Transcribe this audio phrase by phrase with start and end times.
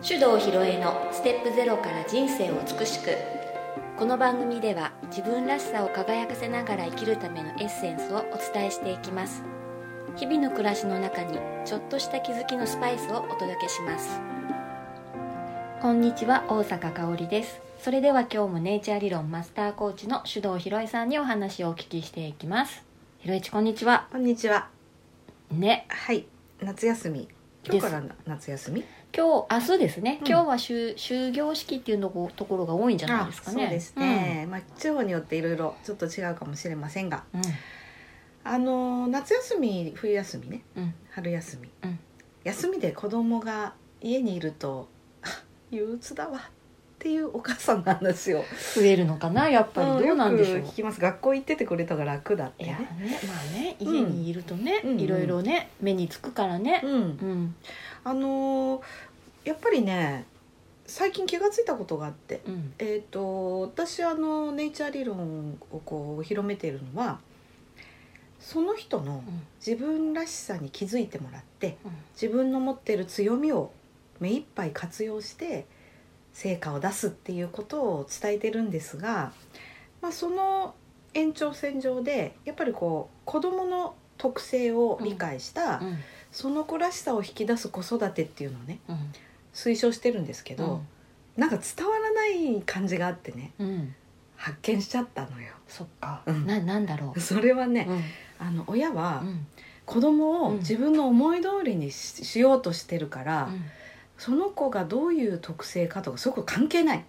[0.00, 3.16] 手動ひろえのステップゼロから人生を美しく
[3.98, 9.42] この番組では自分らしさを輝かせながら生きるためのエッセンスをお伝えしていきます
[10.14, 14.20] 日々の暮らしの中にちょっとした気づきのスパイスをお届けします
[15.82, 22.84] こんにちは大阪香織ですそれでは今日もネイチャー理論マスターコーチの手動ひろえさんにお話をお聞きしていきます
[23.18, 24.68] ひろえちこんにちはこんにちは。
[25.50, 26.26] ねはい。
[26.60, 27.28] 夏休み。
[27.64, 28.84] 今日からな夏休み？
[29.14, 30.28] 今日明日ですね、うん。
[30.28, 33.62] 今日は終終業式っていうのこところが多いんじゃないですかね。
[33.62, 34.46] そうですね。
[34.50, 37.42] まあ地方によっていろいろちょっと違うかもしれませんが、うん。
[38.44, 40.94] あのー夏休み、冬休みね、うん。
[41.10, 41.68] 春休み。
[41.84, 41.98] うん。
[42.44, 44.88] 休みで子供が家にいると、
[45.22, 45.26] あ
[45.70, 46.50] 憂鬱だわ
[46.98, 48.44] っていうお母さんの話を。
[48.74, 49.48] 増えるのかな？
[49.48, 50.58] やっぱりどうなんでしょう？
[50.62, 51.00] 聞きます。
[51.00, 53.20] 学校行っててくれたから楽だってねね。
[53.28, 56.98] まあね家にいるとね、うんいろいろね目につくからねうんう。
[56.98, 57.54] ん
[58.02, 58.82] あのー
[59.44, 60.26] やっぱりね、
[60.86, 62.40] 最近気がついたことがあって。
[62.46, 67.20] うんえー、と私あのネイチャー理論をこう広めているのは
[68.40, 73.70] その人のうん自分らしさに気づいてもらってうん自分の持っている強みを
[74.18, 75.66] 目いっぱい活用して
[76.38, 79.32] 成果を出すっていうことを伝えてるんですが、
[80.00, 80.76] まあ、その
[81.12, 85.98] 延長線上でやっぱりこう子どもの特性を理解した、うん
[86.30, 88.98] その子らしさを引き出す子育てっていうのをねうん。
[89.54, 90.82] 推奨してるんですけど、
[91.38, 93.94] なんか伝わらない感じがあってねうんうん。
[94.36, 95.54] 発見しちゃったのよ。
[95.66, 96.46] そっか、うん。
[96.46, 98.46] ななんだろう、それはね、うん。
[98.46, 99.46] あの親はうん。
[99.86, 100.58] 子供をうん。
[100.58, 103.64] 自分の思い通りにししようとしてるから、うん
[104.18, 107.04] その子がどういう特性かとかそこ関係ない。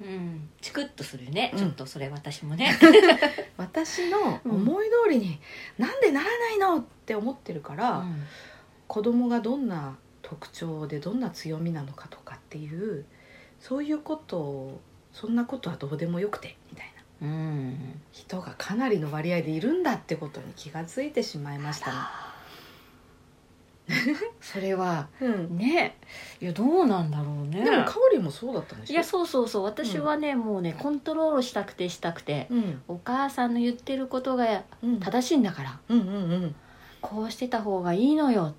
[0.00, 1.58] うん、チクッとするね、うん。
[1.58, 2.76] ちょっとそれ私もね。
[3.56, 5.40] 私の思い通りに、
[5.78, 8.24] なんでならないのって思ってるから、うん。
[8.88, 13.06] 子供がどんな特徴でどんな強みなのかとかっていう
[13.60, 14.80] そういうことを
[15.12, 17.28] そんなことはどうでもよくてみたいな。
[17.28, 18.00] うん。
[18.10, 22.31] 人がかなりの割合でいるんだってことに気がついてしまいました
[24.40, 25.28] それはの。
[25.28, 25.56] うん。
[25.56, 25.96] ね。
[26.40, 27.64] いやどうなんだろうね。
[27.64, 28.92] でも香りもそうだったんでしょ？
[28.92, 29.64] いやそうそうそう。
[29.64, 32.82] 私はね、もうねコントロールしたくてしたくてうん。
[32.88, 35.00] お母さんの言ってることがうん。
[35.00, 36.10] 正しいんだからうんうんう
[36.46, 36.54] ん。
[37.00, 38.54] こうしてた方がいいのよっ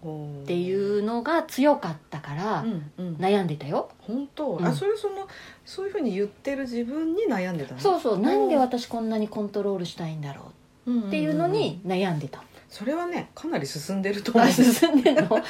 [0.00, 4.64] っていうのが強かったからうんうん、悩んでたよ、本当、うん。
[4.64, 5.26] あそれその
[5.64, 7.80] そういうふうに言ってる自分に悩んでたの？
[7.80, 8.18] そうそう。
[8.20, 10.52] なんで私こんなにコントロールしたいんだろ
[10.86, 14.44] うっていうのに悩んでた、それはねかなり進んでると思う。
[14.44, 15.28] あ進んでんの？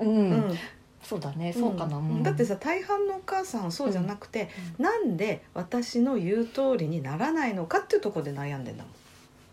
[0.00, 0.58] うん、うん。
[1.02, 1.52] そうだね。
[1.52, 2.22] そうかな、ん。
[2.22, 4.48] だってさ大半のお母さんはそうじゃなくて、
[4.78, 8.90] うなんで私の言う通りにならないのかっていうところで悩んでんだも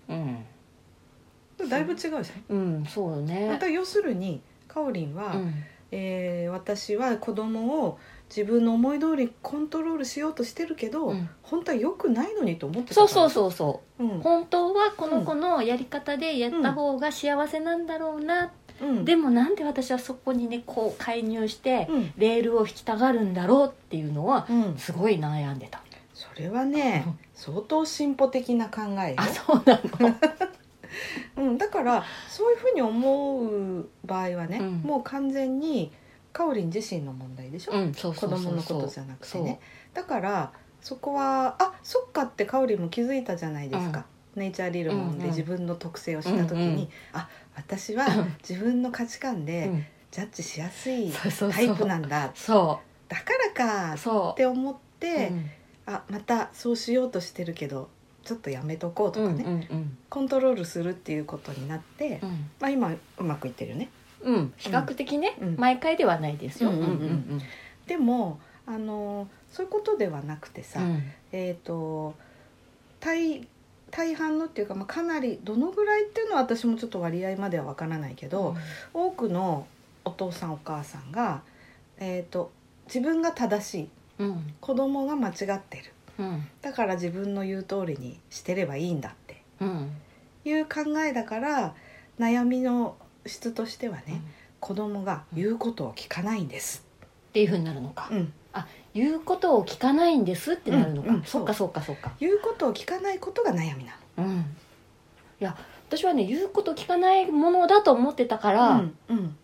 [0.09, 1.65] うん。
[1.67, 3.47] んだいぶ違うじゃん、うんそうよね。
[3.47, 5.53] また要するにかおりんは、うん。
[5.91, 7.99] えー私は子供を
[8.35, 11.29] 自分の思い通りコントロールしようとしてるけど、うん。
[11.43, 14.03] 本当は良くないのにと思ってたそうそうう、そうそう。
[14.03, 14.19] うん。
[14.21, 18.51] 本当はこの子のやり方でやった方が幸せなんだろうな、
[18.81, 22.13] うん、でもなんで私はそこにねこう介入してうん。
[22.17, 25.83] レールを引きたがるんだろうっていうのはうん、すごい悩んでた。
[26.13, 29.15] それはね、う ん相当進歩的な考えよ。
[29.17, 30.15] あそうなの。
[31.37, 34.81] うん、だからそういうふうに思う場合はね、うん。
[34.81, 35.91] もう完全に
[36.33, 38.51] かおりん自身の問題でしょ、うんそうそ子うそうそう。
[38.51, 39.59] 供のことじゃなくてね。
[39.93, 40.51] だから
[40.81, 44.05] そこはあそっかってかおりんも気づいたじゃないですか、
[44.35, 48.07] ネイチャー理論うんうんで自分の特性を知った時に、うんうんあ私は
[48.47, 49.85] 自分の価値観うでん。
[50.11, 51.11] ジャッジしやすい
[51.51, 52.31] タイプなんだ。
[52.35, 53.23] そだか
[53.55, 55.49] らかって思っうて、うん。
[55.85, 57.89] あまたそうしようとしてるけど
[58.23, 59.97] ちょっとやめとこうとかね、うんうん。
[60.09, 62.29] コントロールするっていうことになって、うん。
[62.59, 63.89] まあ、今うまくいってるよね
[64.23, 65.55] うん、うん、比較的ね、うん。
[65.57, 66.93] 毎回ではないですよ、うんうんうんう
[67.35, 67.41] ん。
[67.87, 71.03] でもあのそういうことではなくてさ、うん。
[71.31, 72.15] えっ、と
[72.99, 73.47] 大
[73.91, 78.55] 大半のっていうか、まあ、かなりどのぐらいっていうのは私もちょっと割合までは分からないけど、
[78.93, 79.67] 多くの
[80.03, 81.43] お父さんお母さんが、
[81.99, 82.51] えー、と
[82.87, 84.53] 自分が正しいうん。
[84.61, 85.83] 子供が間違ってる。
[86.19, 86.47] うん。
[86.61, 89.91] だから自分の言う通りにしてればいいんだってうん。
[90.45, 91.75] いう考えだから
[92.19, 94.21] 悩みの質としてはね、
[94.59, 96.85] 子供が言うことを聞かないんです。
[97.29, 98.33] っていうふうになるのか、うん。
[98.93, 102.11] 言うことを聞かないんですってなるのか、うんうんそっかそっかそっか。
[102.19, 104.39] 言うことを聞かないことが悩みなうん。
[104.39, 104.43] い
[105.39, 105.57] や
[105.89, 108.83] 私はね言うこと聞かないものだと思ってたから、の。
[109.09, 109.35] うん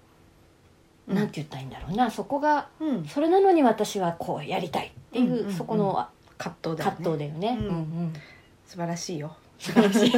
[1.07, 1.15] うん。
[1.15, 2.11] なんて言ったらいいんだろうな。
[2.11, 5.53] そこがうん、それなのに私はこうやりたいっていう、うんうんうん。
[5.53, 6.95] そこの葛藤だよね。
[6.97, 7.57] 葛藤だよね。
[7.59, 7.67] うん。
[7.67, 8.13] うんうん。
[8.67, 9.35] 素晴らしいよ。
[9.57, 10.11] 素晴らしい。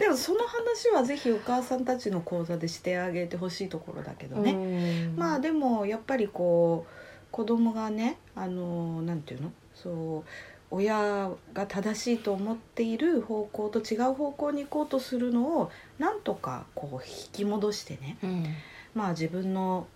[0.00, 6.92] でもその話はぜひお母さんたちの講座でしてあげてほしいところだけどね、ねまあでもやっぱりこう
[7.30, 9.52] 子供がねあのなんていうの？
[9.74, 10.30] そう
[10.72, 18.16] 親が正しいと思っている方向と違う方向に行こうとするのをなんとかこう引き戻してね。
[18.22, 18.46] うん。
[18.94, 19.86] まあ自分の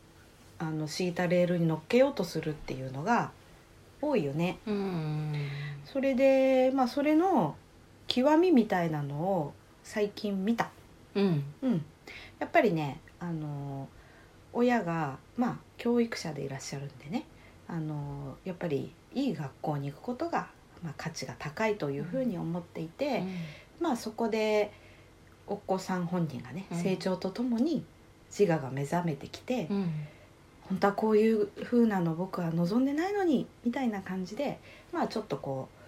[0.59, 3.31] あの敷いたレールに乗っけようとするっていうのが
[4.03, 4.59] 多いよね。
[4.67, 5.33] うん。
[5.85, 7.57] それでまあそれの
[8.07, 9.55] 極みみたいなのを
[9.85, 10.71] 最近見た。
[11.15, 11.45] うん。
[11.63, 11.85] うん、
[12.41, 13.89] やっぱりねあの
[14.53, 17.25] 親がまあ教育者でいらっしゃるんでね
[17.69, 20.49] あのやっぱりいい学校に行くことが、
[20.83, 23.23] まあ、価値が高いというふうに思っていて、
[23.81, 24.73] まあそこで
[25.47, 26.79] お子さん本人がね、うん。
[26.83, 27.85] 成長とともに
[28.37, 29.91] 自我が目覚めてきて、うん。
[30.69, 34.59] 本当はこういう風なの僕は望んでないのにみたいな感じで
[34.93, 35.79] まあちょっとこう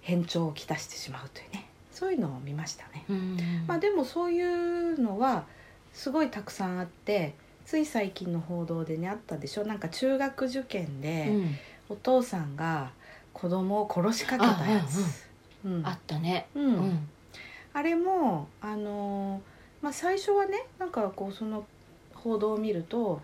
[0.00, 1.69] 変調をきたしてしまうというね
[2.00, 3.04] そういうのを見ましたね。
[3.10, 3.36] うん
[3.66, 5.44] まあ、でもそういうのは
[5.92, 7.34] すごいたくさんあって
[7.66, 9.66] つい最近の報道でねあったでしょ？
[9.66, 11.56] なんか中学受験でうん。
[11.90, 12.92] お父さんが
[13.34, 15.26] 子供を殺しかけたやつ。
[15.64, 15.82] うん。
[15.84, 16.46] あったね。
[16.54, 16.64] うん。
[16.64, 17.08] うん。
[17.74, 21.66] あれもあのーまあ、最初はねなんかこうその
[22.14, 23.20] 報道を見ると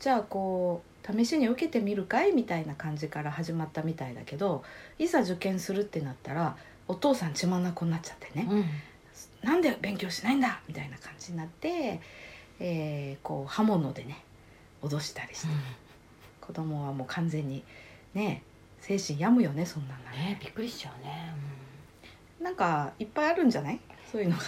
[0.00, 2.32] じゃあこう試しに受けてみるかい？
[2.32, 4.64] みたいな感じから始まったみたいだけど
[4.98, 6.56] いざ受験するってなったら
[6.88, 8.64] お父さん血眼になっちゃってね、うん。
[9.42, 10.60] なんで勉強しないんだ？
[10.68, 12.00] みたいな感じになって、
[12.60, 14.22] えーこう刃物でね
[14.82, 15.48] 脅したりして、
[16.40, 17.64] 子供はもう完全に
[18.14, 18.42] ね
[18.80, 21.34] 精神病むよねそんなんがねねびっくりしちゃうね。
[22.40, 23.80] なんかいっぱいあるんじゃない？
[24.10, 24.42] そういうのが。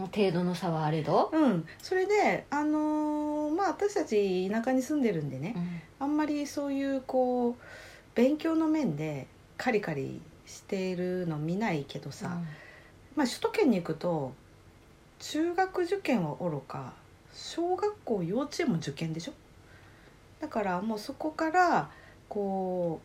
[0.00, 0.06] うん。
[0.06, 1.30] 程度の差はあれど？
[1.32, 5.80] うん、それであのーまあ私たち田舎に住んでるんでねうん。
[5.98, 7.54] あんまりそういうこう
[8.14, 9.26] 勉強の面で
[9.58, 12.38] カリカリしているの見ないけどさ、
[13.14, 14.32] まあ首都圏に行くと
[15.18, 16.92] 中学受験はおろか
[17.34, 19.32] 小学校幼稚園も受験でしょ？
[20.40, 21.90] だからもうそこから
[22.28, 23.00] こ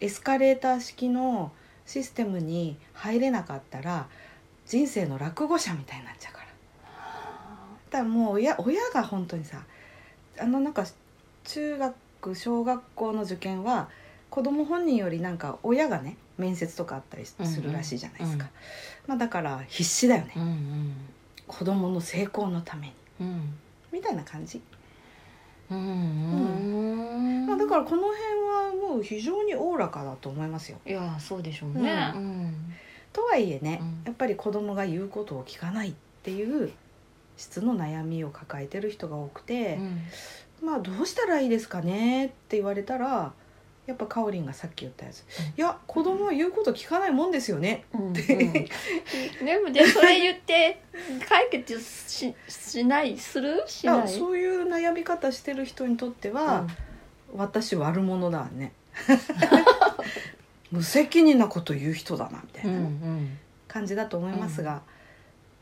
[0.00, 1.52] うエスカレーター式の
[1.86, 4.08] システムに入れなかったら
[4.66, 6.46] 人生の落語者みたいになっちゃうから。
[7.90, 9.62] だからもう親親が本当にさ
[10.38, 10.86] あのなんか
[11.44, 13.88] 中学小学校の受験は
[14.30, 18.48] 子供本人よりなんか親がね面接とかあったりするらしいじゃないですか、
[19.06, 20.94] まあ、だから必死だよね、うんうん
[21.44, 22.92] 子供の成功のために。
[23.20, 23.54] うん
[23.92, 24.60] みたいな感じ、
[25.70, 27.46] うんうん。
[27.46, 28.16] まあ、だからこの辺
[28.80, 30.78] はもう非常におおらかだと思いますよ。
[30.86, 32.12] いやそうでしょうね。
[32.14, 32.74] ううん。
[33.12, 34.02] とはいえね、うん。
[34.06, 36.72] やっぱり子供が言うことを聞かないっていう
[37.36, 39.78] 質の悩みを抱えてる人が多くて、
[40.60, 40.66] うん。
[40.66, 43.34] まあどうしたらいいですかねって言われたら
[43.86, 45.44] やっぱかおりんがさっき言ったやつ、うん。
[45.46, 47.84] いや子供は言うこと聞かないもんですよね。
[47.92, 48.12] うんうん。
[48.14, 48.68] で
[49.64, 50.80] もでそれ言って
[51.28, 53.64] 解決ししないする？
[53.66, 54.00] しない？
[54.02, 56.66] あそういう悩み方してる人にとっては、
[57.34, 58.72] 私悪者だね。
[60.70, 63.38] 無責任なこと言う人だなみたいうんうな、ん。
[63.68, 64.82] 感じだと思いますが、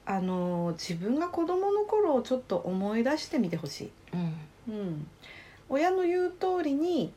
[0.05, 4.35] あの自分が子供の頃をちょっと思い出してみてほしい、うん。
[4.69, 5.07] うん、
[5.69, 7.13] 親の言う通りに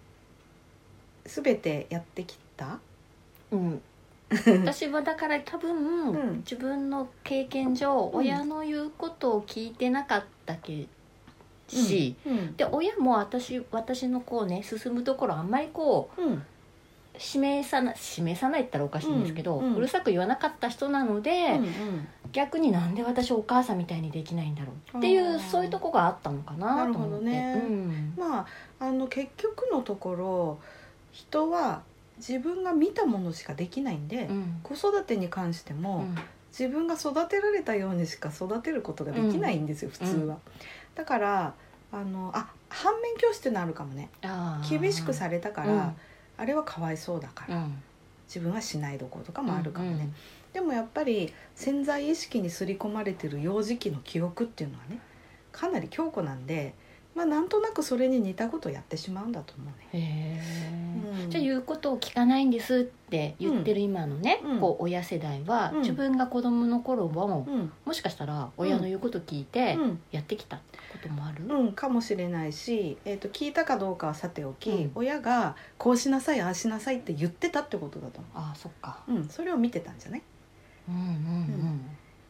[1.25, 2.80] 全てやってきた？
[3.52, 3.81] うん。
[4.34, 6.38] 私はだから多分、うん。
[6.38, 10.88] 自分の経験上、うん親の言うことを聞いてなかったけ
[11.68, 12.56] し、うん。
[12.56, 16.44] で親も私私のこうね進むところあんまりこううん。
[17.15, 19.80] 示さな示さないって言ったらおかしいんですけど、ううん。
[19.80, 26.94] るさく言わなかった人なので、うん逆になんで私お母さんみたいにできないんだろうっていうそういうとこがあったのかなと思って。
[26.94, 27.62] なるほどね。
[27.63, 28.13] うん。
[28.18, 28.46] まあ
[28.80, 30.60] あの結局のところ
[31.13, 31.84] 人は
[32.17, 34.60] 自分が見たものしかできないんで、うん。
[34.63, 36.15] 子育てに関しても、うん。
[36.51, 40.38] 自分が育てられたようにしか育てることができないんですよ、普通は。
[40.96, 41.53] だから
[41.91, 44.10] あのあ反面教師ってのあるかもね。
[44.70, 45.96] 厳しくされたから、うん。
[46.38, 47.82] あれはかわいそうだから、うん。
[48.27, 50.13] 自分はしないどころとかもあるかもね、うん。
[50.53, 55.00] でもやっぱり潜在意識に刷り込まれてる幼児期の記憶っていうのはね
[55.51, 56.74] かなり強固なんで
[57.15, 59.88] まあなんとなくそれに似たことをやってしまうんだと思うね。
[59.93, 61.29] へえうん。
[61.29, 64.60] じゃあ言うことを聞かないんですって言ってる今のね、うん。
[64.60, 65.79] こう親世代は、うん。
[65.82, 67.72] 自分が子供の頃もうん。
[67.86, 70.01] もしかしたら親の言うこと聞いてうん。
[70.12, 70.62] やってきたこ
[71.01, 74.91] ともある、うん、かもしれないし、えー、と聞いたかどうかはさておき、うん。
[74.96, 79.03] 親がこうしなさいああしなさいって言ってたってことだと思ああそっか。
[79.08, 80.22] う、うん、それを見てたんじゃない？
[80.89, 80.96] うん。
[80.96, 81.82] うん。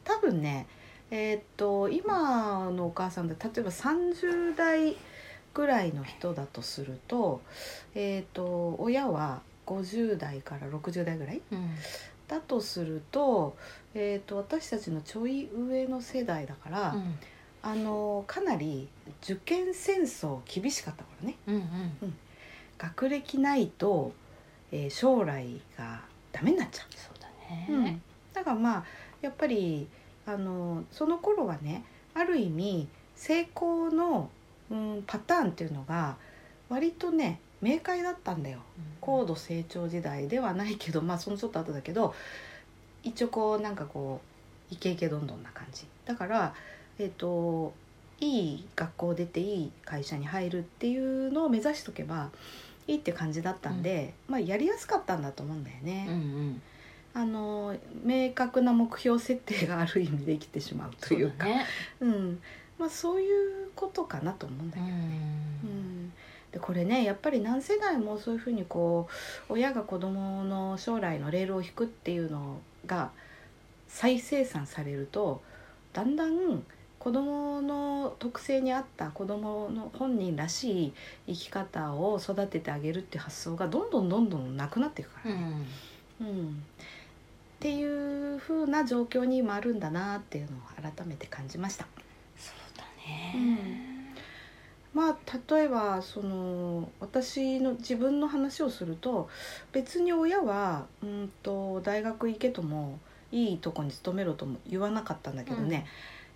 [0.04, 0.68] 多分ね
[1.16, 4.98] えっ、と今のお母さんで例えば30代
[5.54, 7.42] ぐらいの人だとすると,、
[7.94, 11.58] えっと親は50代から60代ぐらいうん。
[11.60, 11.70] うん
[12.26, 13.56] だとすると
[13.94, 17.20] えー、と私たちのちょい上の世代だから、うん。
[17.62, 18.88] あのかなり
[19.22, 21.36] 受験戦争厳しかったからね。
[21.48, 21.60] うんう
[22.06, 22.16] ん。
[22.78, 24.14] 学歴ないと、
[24.72, 26.02] えー将来が
[26.32, 27.28] ダメになっちゃそうだ
[27.70, 28.00] う、ね
[28.34, 28.86] だからまあ
[29.22, 29.88] やっぱり
[30.26, 34.30] あのその頃はねある意味成功の、
[34.72, 36.18] うん、パターンっていうのが
[36.70, 38.60] 割とね明快だったんだよ。
[39.00, 42.14] 高度成長時代ではないけどまあそのちょっと後だけど
[43.04, 44.22] 一応こうなんかこ
[44.72, 45.86] うイケイケどんどんな感じ。
[46.06, 46.54] だから
[47.00, 47.74] えっ、と
[48.20, 52.30] いい学校出ていい会社に入るっていうのを目指しとけば
[52.88, 56.06] いいって感じだったんで、まあやりやすかったんだと思うんだよね。
[56.10, 56.62] うんうん
[57.16, 61.66] あの明確な目標設定がある意味できてしまうとそいううかだね。
[62.00, 62.42] うん。
[62.80, 65.00] まあ、そういうことかなと思うんだうけど、ん。
[65.00, 65.04] う
[65.68, 66.14] ん。
[66.52, 69.08] でこれねやっぱり何世代もそういうふうにこ
[69.50, 73.12] う親が子供の将来のレールを引くっていうのが
[73.88, 75.42] 再生産されると
[75.94, 76.64] だんだん
[77.00, 80.94] 子供の特性に合った子供の本人らしい
[81.28, 85.42] 生き方を育ててあげるって発想がどんどんどんどんなくなっていくかうらね。
[85.42, 85.66] ん。
[86.22, 86.64] うん
[87.64, 91.88] っていう風な状況に今あるんだなっていうのを改めて感じました。
[92.36, 94.18] そうだね。
[94.94, 95.18] まあ
[95.50, 99.30] 例えばその私の自分の話をすると
[99.72, 103.00] 別に親はうんと大学行けとも
[103.32, 105.86] いいとこに勤めろとも言わなかったんだけどね、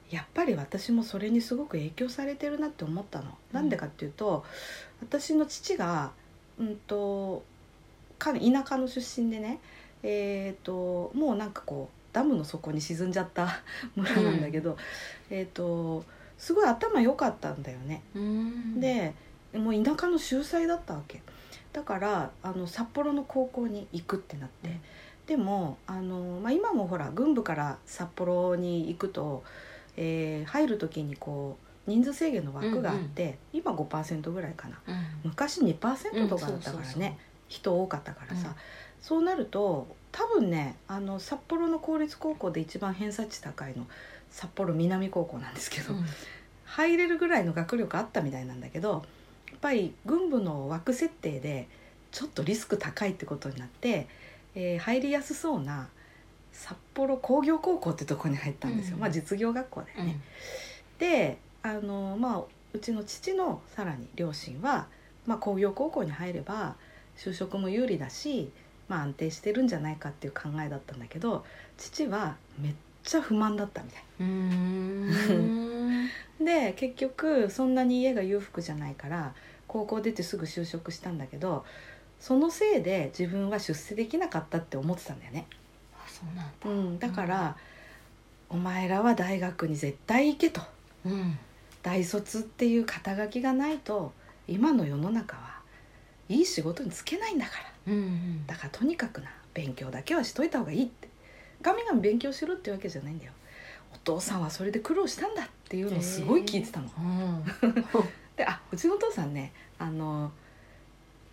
[0.09, 3.37] やっぱり私もそれにすごく影響されてるなって思ったの。
[3.51, 4.45] なんでかっていうと
[5.01, 6.11] 私の父が
[6.57, 7.43] うんと
[8.17, 9.59] か田舎の出身でね
[10.03, 13.61] えー、ともうなんかこうダムの底に沈んじゃった
[13.95, 14.77] 村なんだけど、
[15.29, 16.05] えー、と
[16.37, 18.01] すごい頭良かったんだよね。
[18.15, 18.79] うん。
[18.79, 19.13] で
[19.53, 21.21] もう田舎の秀才だったわけ。
[21.73, 24.81] だからあの札幌の高校に行くってなって、うん
[25.27, 29.43] でもあの、まあ、今もほら軍部から札幌に行くと、
[29.97, 34.79] えー入る時にこう人数制限の枠があって、今5%ぐらいかな。
[34.87, 34.95] うん。
[35.25, 38.55] 昔2%とかだったからね、人多かったからさ、うん
[39.01, 43.85] そうなると多分ねあの札幌の公立高校で一番偏差値高いの
[44.29, 46.05] 札幌南高校なんですけど、うん。
[46.65, 48.97] 入れるぐらいの学力あったみたいなんだけどや
[49.55, 51.67] っぱり軍部の枠設定で
[52.11, 54.07] ちょっとリスク高いってことになって、
[54.53, 55.87] えー入りやすそうな
[56.51, 59.01] 札幌工業高校ってとこに入ったんですよ、うん。
[59.01, 60.19] まあ実業学校だよね。
[60.99, 64.87] であのまあうちの父のさらに両親は、
[65.25, 66.75] まあ、工業高校に入れば
[67.15, 68.51] 就職も有利だし、
[68.87, 71.43] まあ、安定してるんじゃないかっていう考えだったんだけど
[71.77, 74.03] 父はめっちゃ不満だったみたい。
[74.21, 76.09] うん。
[76.43, 79.33] で結局そんなに家が裕福じゃないから
[79.67, 81.65] 高校出てすぐ就職したんだけど
[82.19, 85.47] そのせいで自分は出世できなかったって思ってたんだよね、
[85.93, 86.69] あそうなんだ。
[86.69, 87.57] うん、だから、
[88.49, 90.61] お前らは大学に絶対行けと。
[91.05, 91.37] うん。
[91.83, 94.11] 大卒っていう肩書きがないと
[94.47, 95.61] 今の世の中は
[96.27, 97.51] いい仕事に就けないんだか
[97.87, 98.45] らうん。
[98.45, 101.07] だからとにかくな勉強だけはしといた方がいいって。
[101.61, 103.31] ガミガミ勉強しろってわけじゃないんだよ。
[103.93, 106.89] お父さんはそれで苦労したんだっていうのをすごい聞いてたの。
[106.97, 107.43] うん。
[108.35, 110.31] であうちのお父さんねあの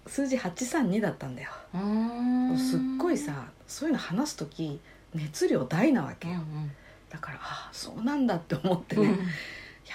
[0.06, 2.58] 数字832だったんだよ、うん。
[2.58, 4.80] すっごいさそういうの話す時
[5.14, 6.28] 熱量大なわけ。
[6.28, 6.72] よ、うん。
[7.10, 9.10] だからあそうなんだって思ってね、うん。
[9.10, 9.16] や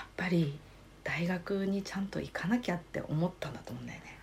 [0.03, 0.57] っぱり
[1.03, 4.18] 大学にちゃんと行かなきゃって思ったんだと思うんだよね、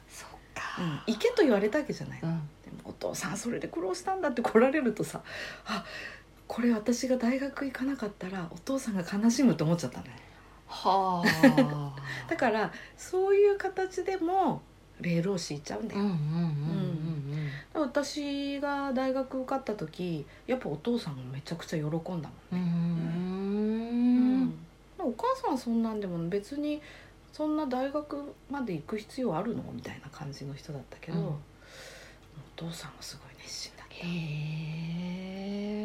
[1.07, 2.31] 行けと言われたわけじゃない、うん。
[2.65, 5.23] でもお父さんそれで苦労したんだって来られるとさ
[5.67, 5.85] あ
[6.47, 10.13] これ私が大学行かなかったらお父さんが悲しむと思っちゃったのね。
[10.67, 11.95] はあ。
[12.29, 14.63] だからそういう形でも
[15.01, 16.77] レールを敷いちゃうんだよ、うんうんうん
[17.75, 22.67] 私が大学受かった時やっぱお父さんもめちゃくちゃ喜んだもん、うんうん
[24.99, 25.09] うん。
[25.09, 26.81] お母さんはそんなんでも別に
[27.37, 29.63] そんな大学まで行く必要あるの？
[29.73, 31.27] みたいな感じの人だったけど、うん。
[31.27, 31.39] お
[32.57, 33.95] 父さんはすごい熱心だった。
[33.97, 34.01] へ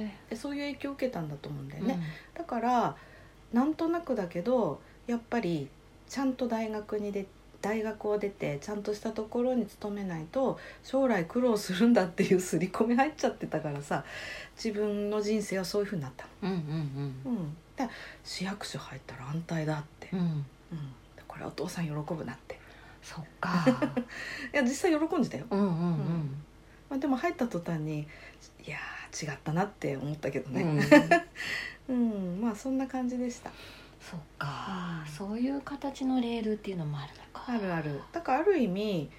[0.06, 2.00] えでそういう影響を受けたんだと思うんだよね、
[2.34, 2.96] だから
[3.52, 5.68] なんとなくだけどやっぱり
[6.08, 7.26] ちゃんと大学にで
[7.62, 14.06] 大学を出てちゃんとしたところに勤めないと将来苦労するんだっていう刷り込み入っちゃってたからさ
[14.56, 16.58] 自分の人生はそういうふうになったうんうん
[17.26, 17.32] の。
[17.32, 17.88] うん、で
[18.24, 20.26] 市役所入ったら安泰だって、うんうん。
[20.26, 20.46] うん、
[21.32, 22.60] これお父さん喜ぶなって。
[23.02, 23.64] そっか。
[24.54, 26.44] いや実際喜んでたよ、うんうんうん。
[26.90, 28.02] まあ、でも入った途端に
[28.66, 30.78] いやー違ったなって思ったけどうん。
[30.78, 30.86] ね、
[31.88, 33.50] うん まあそんな感じでした。
[34.02, 35.04] そっか。
[35.06, 35.12] うん。
[35.12, 37.46] そういう形のレールっていうのもあるのか。
[37.48, 38.02] あるある。
[38.12, 39.10] だからある意味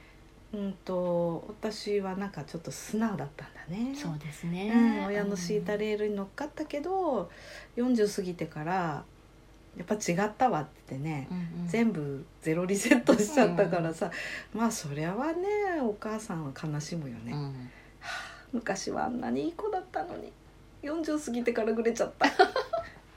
[0.53, 3.95] うんと私はなんかちょっと素直だったんだね。
[3.97, 7.31] そうですね、うん、親の敷いたレールに乗っかったけど、
[7.77, 9.05] 40過ぎてから
[9.77, 11.69] やっぱ違ったわってね、うんうん。
[11.69, 14.11] 全部ゼロリセットしちゃったからさ、
[14.55, 17.71] まあそりゃはねお母さんは悲しむよね、はあうん
[18.53, 20.31] 昔はあんなにいい子だったのに
[20.83, 22.29] 40過ぎてからぐれちゃった。
[22.29, 22.31] っ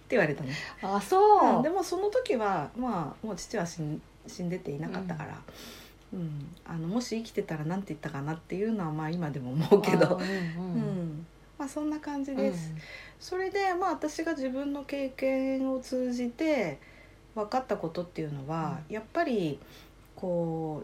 [0.08, 5.42] て言われたね、 あそう、うんでもその時はまあもう父は死ん死んでていなかったから、
[6.14, 6.56] うん。
[6.64, 10.28] あのもし生きてたら何て言ったかなっていうのはまあ今でも思うけど、あうんうん。
[10.28, 12.74] うんまあそんな感じです。
[13.20, 16.80] それでまあ私が自分の経験を通じて
[17.34, 19.60] 分かったことっていうのは、やっぱり
[20.16, 20.84] こ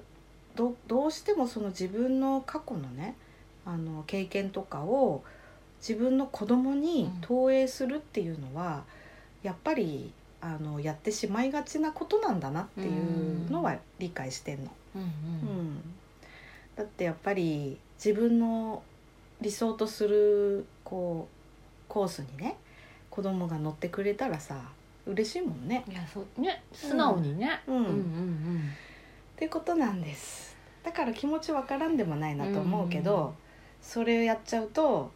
[0.56, 3.16] うどどうしてもその自分の過去のね
[3.66, 5.24] あの経験とかを
[5.80, 8.84] 自分の子供に投影するっていうのは、
[9.44, 10.12] やっぱり
[10.42, 14.72] あのやってしまいがちなことなんだなっていうのは理解してんの。
[14.96, 15.10] うんううん
[15.76, 15.82] ん、
[16.76, 18.84] だってやっぱり自分の
[19.42, 21.36] 理想とするこう
[21.88, 22.58] コースにね
[23.10, 24.62] 子供が乗ってくれたらさ
[25.06, 25.84] 嬉しいもんね。
[25.90, 27.76] いやそうね素直にね、うん。
[27.76, 27.84] うん。
[27.86, 28.72] うん
[29.36, 30.56] ってことなんです。
[30.84, 33.34] だから気持ちわからんでもないなと思うけど、
[33.82, 35.12] それをやっちゃうと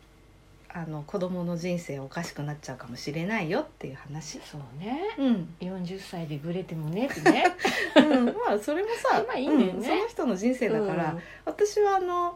[0.69, 4.41] あの子供の人生おかしくなっちゃうかもしれないよっていう話。
[4.43, 4.99] そうね。
[5.17, 7.45] うん、40歳でグレてもねってね。
[7.95, 9.77] うん、まあそれもさ、 まあいいんだよね。
[9.77, 9.83] うん。
[9.83, 11.21] その人の人生だから、うん。
[11.45, 12.35] 私はあの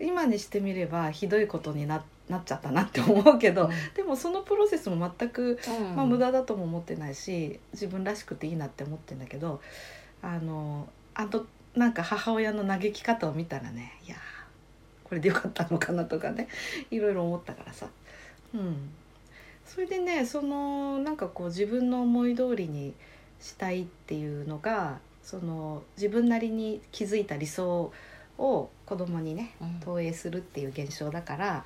[0.00, 5.96] 今にしてみればひどいことにななっちゃったなって思うけど、でもそのプロセスも全く、うん。
[5.96, 9.60] まあ、無駄だとも思ってないし自分らしくていいなって思ってんだけど
[10.22, 14.18] あのあとなんか母親の嘆き方を見たらねいやー
[15.08, 16.48] これでよかったのかなとかね
[16.90, 17.86] いろいろ思ったからさ。
[18.54, 18.90] うん、
[19.64, 22.94] それでねそのなんかこう自分の思い通りに
[23.40, 27.92] したいっていうのがその自分なりに気づいた理想
[28.38, 29.80] を子供にねうん。
[29.80, 31.64] 投影するっていう現象だから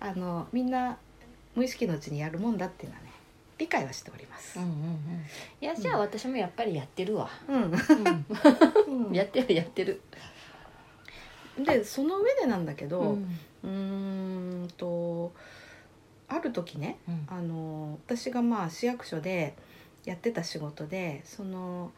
[0.00, 0.98] あのみんな
[1.54, 3.12] 無意識のうちにやるもんだっていうのはね
[3.58, 4.58] 理解はしております。
[4.58, 4.64] うん。
[4.64, 5.00] うんうん。
[5.60, 7.72] いやじゃあ私もやっぱりやってるわ、うん。
[9.06, 9.12] うん。
[9.12, 10.00] やってるやってる。
[11.58, 13.18] でその上でなんだけど、
[13.62, 14.64] うん。
[14.64, 15.32] んと
[16.28, 17.26] ある時ねうん。
[17.28, 19.54] あの私がまあ市役所で
[20.04, 21.92] やってた仕事でその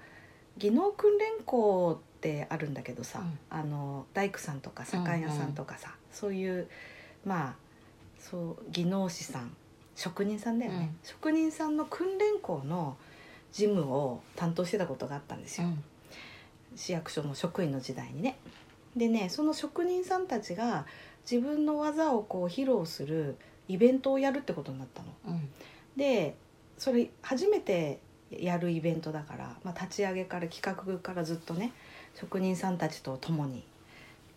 [0.58, 2.13] 技能訓練校って
[2.48, 6.68] あるんだけどさ、あの大工さんとか左官屋さんとかさ、そういう
[7.24, 7.54] まあ
[8.18, 9.54] そう技能士さん
[9.96, 10.98] 職人さんだよね、うん。
[11.02, 12.96] 職人さんの訓練校の
[13.52, 15.84] 事務を担当してたことがあったんですよ、うん。
[16.76, 18.36] 市役所の職員の時代にね。
[18.96, 20.86] でねその職人さんたちが
[21.28, 23.36] 自分の技をこう披露する
[23.68, 25.08] イベントをやるってことになったの。
[25.26, 25.48] うん。
[25.96, 26.36] で
[26.78, 31.72] それ初めてやるイベントだから、まあ、立ち上げから企画からずっとね
[32.14, 33.64] 職人さんたちと共に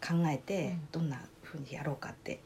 [0.01, 0.87] 考えてうん。
[0.91, 2.39] どんな風にやろうかって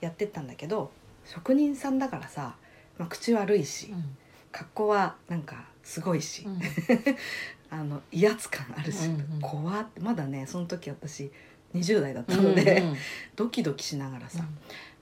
[0.00, 0.90] やってったんだけど
[1.24, 2.56] 職人さんだからさ、
[2.98, 4.16] まあ、口悪いしうん。
[4.50, 6.60] 格好はなんかすごいし、うん。
[7.70, 11.32] あの威圧感あるし、うんうん怖ってまだねその時私
[11.74, 12.96] 20代だったので、うん
[13.34, 14.44] ドキドキしながらさ、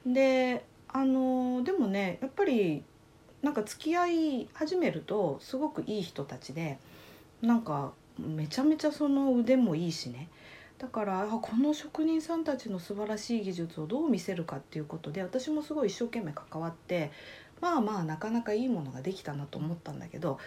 [0.07, 2.85] であのでもねやっぱり
[3.43, 6.79] なんか付き合い始めるとすごくいい人たちで
[7.43, 10.29] なんかめちゃめちゃその腕もいいしね。
[10.79, 17.13] だからあこの職人さんたちの素晴らしい技術をどう見せるかっていうことで私もすごい一生懸命関わって
[17.61, 20.39] まあまあなかなかいいものができたなと思ったんだけど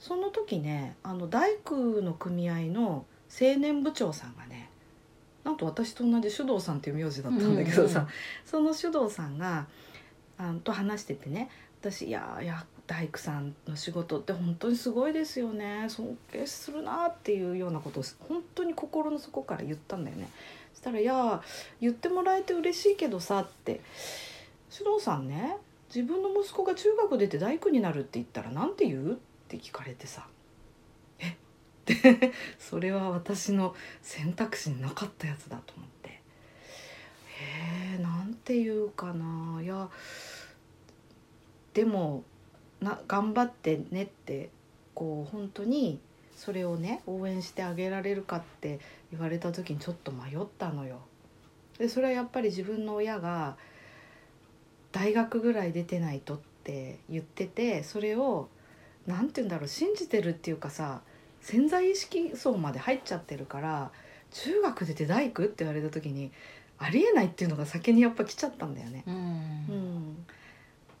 [0.00, 4.70] その時ねあの大工の組合の青年部長さんがね
[5.44, 8.10] なんと私と同じ手動さんっていう名字だったんだけどさ、うんうん
[8.46, 9.66] その手動さんが
[10.38, 15.86] あと話しててね私いやいや大工さんの仕事って本当にすごいですよね。
[15.88, 20.28] 尊敬するなっていうようなことを本当に心の底から言ったんだよね。
[20.72, 21.42] そしたら「いや
[21.80, 23.80] 言ってもらえて嬉しいけどさ」って
[24.76, 25.56] 「手動さんね
[25.88, 29.16] 自分の息子が中学出て大工になるって言ったら何て言う?」っ
[29.48, 30.28] て聞かれてさ
[31.18, 31.30] 「え？
[31.30, 31.34] っ?」
[31.86, 35.96] てそれは私の選択肢になかったやつだと思って。
[36.08, 39.60] へえなんて言うかな。
[39.62, 39.90] いや
[41.74, 42.24] でも
[42.80, 44.50] な頑張ってねって
[44.94, 46.00] こう本当に
[46.36, 48.78] それをね応援してあげられるかって
[49.10, 51.00] 言われた時にちょっと迷ったのよ。
[51.78, 53.56] でそれはやっぱり自分の親が
[54.92, 58.48] 大学ぐらい出てないとって言っててそれを
[59.06, 61.00] なんて言うんだろう信じてるっていうかさ
[61.40, 63.90] 潜在意識層まで入っちゃってるから
[64.30, 66.32] 中学出て大工って言われた時に
[66.78, 69.04] ありえないっていうのが先にやっぱ来ちゃったんだよね。
[69.06, 70.26] うんうん、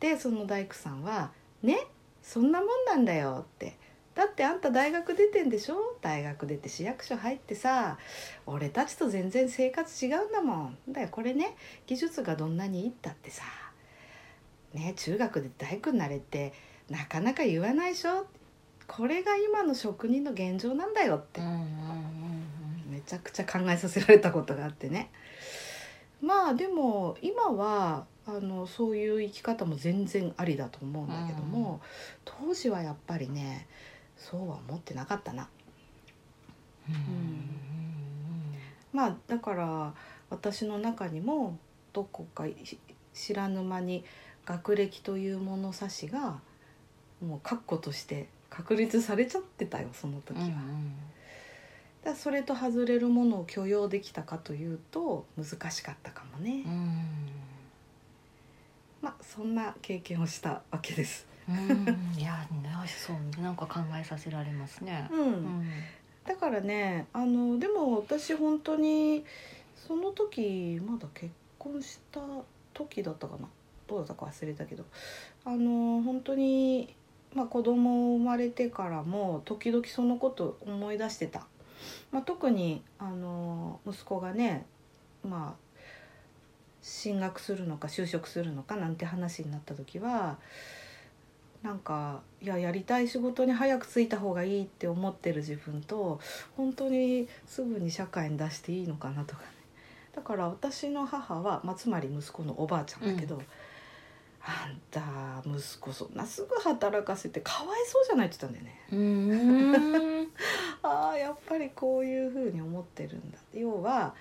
[0.00, 1.86] でその大工さんは「ね
[2.22, 3.76] そんなもんなんだよ」って。
[4.14, 5.76] だってあんた大学出てんでしょ？
[6.00, 7.98] 大学出て市役所入ってさ
[8.46, 10.78] 俺たちと全然生活違うんだもん。
[10.88, 11.54] だよこれね
[11.86, 13.44] 技術がどんなにいいったってさ。
[14.72, 16.54] ね中学で大工になれって
[16.88, 18.26] なかなか言わないでしょ？
[18.86, 21.42] これが今の職人の現状なんだよって。
[21.42, 22.92] うんうんうん。
[22.92, 25.10] めちゃくちゃ考えさせられたことがあってね。
[26.22, 31.80] まあでも今はあのそういう生き方も全然ありだと思うんだけども、
[32.24, 33.68] 当時はやっぱりね
[34.16, 35.48] そうは思ってなかったな。
[36.88, 37.50] うん。
[38.92, 39.94] まあだから
[40.30, 41.56] 私の中にも
[41.92, 42.78] どこかし
[43.14, 44.04] 知らぬ間に
[44.44, 46.40] 学歴という物差しが
[47.24, 50.44] もう確固として確立されちゃってたよその時は。
[50.44, 50.92] うんうん。
[52.04, 57.25] だそれと外れるものを許容できたかというと難しかったかもね、うん
[59.06, 61.28] まあそんな経験をしたわけです。
[61.48, 62.18] うん。
[62.18, 65.08] いやねそうなんか考えさせられますね。
[65.12, 65.20] うん。
[65.20, 65.64] うん。
[66.26, 69.24] だからねあのでも私本当に
[69.86, 72.20] その時まだ結婚した
[72.74, 73.46] 時だったかな。
[73.86, 74.84] どうだったか忘れたけど。
[75.44, 76.92] あの本当に、
[77.32, 81.46] まあ、子供生まれてからも時々そのこと思い出してた、
[82.10, 84.66] まあ、特にあの息子がね
[85.22, 85.65] まあ
[86.86, 90.38] 進学するのか就職するのかなんて話になった時は
[91.64, 96.20] なんかいややりたい仕事に早く就いた方がいいって思ってる自分と
[96.56, 99.48] 本当にすぐに社会に出していいのかなとかね。
[100.14, 103.42] だから私の母は、まあ、つまり息子のおばあちゃんだけど、
[104.40, 105.02] あんた
[105.44, 108.80] 息子そんなすぐ働かせてかわいそうじゃないって言ったんだよね。
[108.92, 108.96] う
[110.22, 110.28] ん。
[110.88, 113.38] ああやっぱりこういうふうに思ってるんだ。
[113.52, 114.14] 要は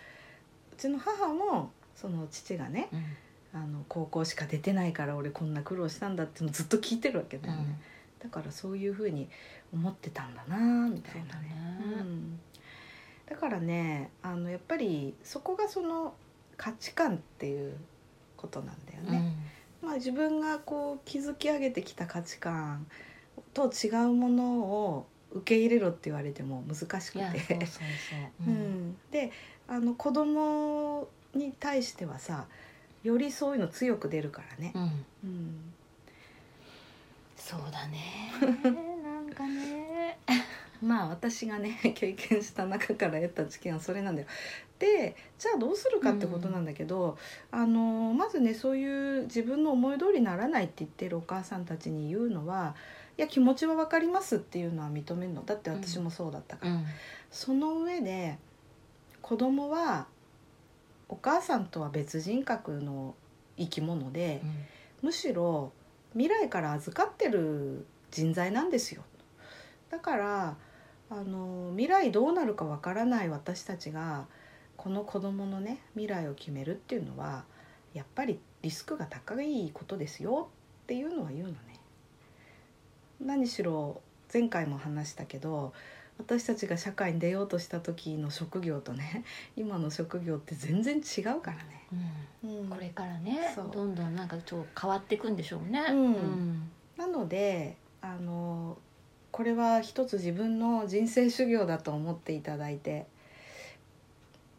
[0.73, 2.89] うちの母もその父がね
[3.53, 7.79] あの高校しか出てないから俺こんな苦労したんだってずっと聞いてるわけだよね、
[8.21, 9.29] だからそういうふうに
[9.73, 11.29] 思ってたんだなみたいなね。
[11.31, 11.57] だね。
[11.99, 12.39] うん、
[13.29, 16.13] だからねあのやっぱりそこがその
[16.57, 17.77] 価値観っていう
[18.35, 19.35] ことなんだよね、
[19.81, 22.85] まあ、自分がこう築き上げてきた価値観
[23.53, 27.59] と違うものを受け入れろって言われても難しくいやそうそう
[29.11, 29.27] て。
[29.27, 29.31] で
[29.67, 32.45] あの子供に対してはさ
[33.03, 34.71] よりそういうの強く出るからね。
[34.73, 35.73] うんうん
[37.37, 38.31] そうだね。
[39.03, 40.17] なんかね。
[40.81, 44.27] まあ私がね 経験した中から得た知見はそれなんだよ。
[44.79, 47.17] でじゃあどうするかってことなんだけど、
[47.51, 52.75] あのまずねそういう自分の思い通りにならないって言ってるお母さんたちに言うのは
[53.17, 56.85] いや気持ちは分かりますっていうのは認めるのだって私もそうだったから、うん
[57.31, 58.37] その上で
[59.21, 60.07] 子供は
[61.07, 63.15] お母さんとは別人格の
[63.57, 64.41] 生き物で、
[65.01, 65.71] むしろ
[66.13, 69.03] 未来から預かってる人材なんですよ。
[69.89, 70.57] だから
[71.09, 74.25] あの未来どうなるかわからない私たちが
[74.77, 77.45] この子供のね未来を決めるっていうのは
[77.93, 80.49] やっぱりリスクが高いことですよ。
[80.83, 81.79] っていうのは言うのね。
[83.19, 84.01] 何しろ
[84.33, 85.73] 前回も話したけど
[86.17, 89.23] 私たちが社会に出ようとした時の職業とね
[89.55, 91.87] 今の職業って全然違うからね、
[92.43, 92.59] うん。
[92.61, 92.69] うん。
[92.69, 95.81] これからねどんどんなんかちょっと変わっていくんでしょうね。
[95.89, 96.71] うん。
[96.97, 98.77] なのであの
[99.31, 103.05] これは一つ自分の人生修行だと思っていただいて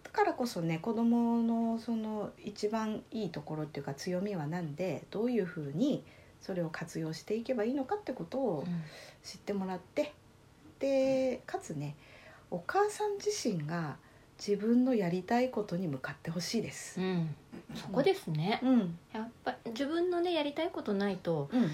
[0.05, 6.05] だからこそね子どものその一番いいところっていうか強みは何でどういうふうに
[6.43, 8.65] それを活用していけばいいのかってことを
[9.25, 10.13] 知ってもらって
[10.79, 11.97] でかつね
[12.51, 13.97] お母さん自身が
[14.39, 17.05] 自分のやりたいことに向かってほしいですう。
[17.05, 17.35] ん
[17.75, 18.61] そこですね。
[18.63, 21.71] うん、やっぱ自分のねやりたいことないとうん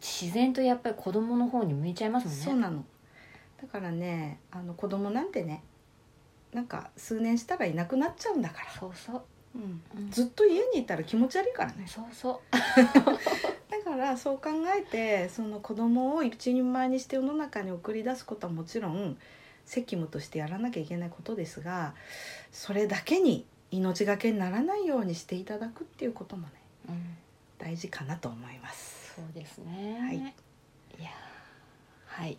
[0.00, 2.44] 自然とやっぱり子供の方に向いちゃいますもんね。
[2.44, 2.84] そうなの
[3.60, 5.62] だからねあの子供なんてね
[6.52, 9.22] なんか数年したらいなくなっちゃうんだから、そうそう。
[9.56, 12.40] うんうんずっと家にいたら気持ち悪いからねそうそう。
[13.86, 19.16] だからそう考えてその子供を一人前にして世の中に送り出すことはもちろん
[19.64, 21.94] 責務としてやらなきゃいけないことですが
[22.50, 26.52] それだけに命がけにならないようにしていただくっていうこともね
[26.88, 27.16] うん
[27.58, 29.14] 大事かなと思います。
[29.14, 29.98] そうですね。
[30.00, 30.20] はいい
[31.02, 31.10] や
[32.06, 32.36] はい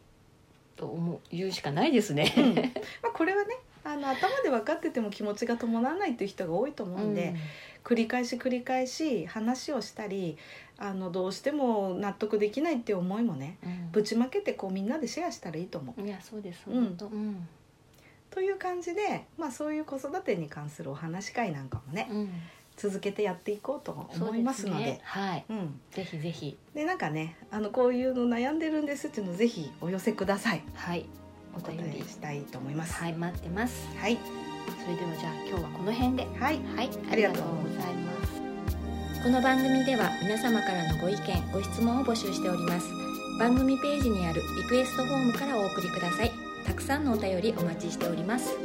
[0.76, 2.34] と思う言うしかないですね。
[2.38, 2.62] うんま
[3.10, 3.56] あ、これはね
[3.88, 7.36] あの頭で分かってても気持ちが伴わないっていう人が多いと思うんで、
[7.86, 10.38] 繰り返し繰り返し話をしたり
[10.78, 13.92] あのどうしても納得できないっていう思いもねうん。
[13.94, 16.02] ぶちまけてこうみんなでシェアしたらいいと思う。
[16.02, 16.64] いやそうです。
[16.68, 17.48] うんうん。
[18.30, 22.30] という感じで、まあ、そういう子育てに関するお話会なんかもねうん。
[22.76, 24.84] 続けてやっていこうと思いますので。
[24.84, 25.46] ね、はい。
[25.50, 26.58] うん、ぜひぜひ。
[26.76, 30.64] でなんかねあのこういうの悩んでるんですっていうのをぜひお寄せください。
[30.74, 31.06] はい
[31.58, 32.00] お便り。
[32.00, 32.94] えしたいと思います。
[32.94, 33.88] はい待ってます。
[33.98, 34.18] はい。
[34.84, 36.28] それではじゃあ今日はこの辺で。
[36.40, 36.60] はい。
[36.76, 36.90] はい。
[37.12, 39.24] ありがとうございます。
[39.24, 42.88] この番組では皆様からのご意見ご質問を募集しております。
[43.40, 46.48] 番組ページにあるリクエストフォームからお送りください。
[46.68, 48.58] たくさんのお便りお待ちしております